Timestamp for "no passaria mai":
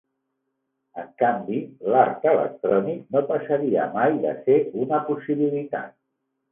3.17-4.21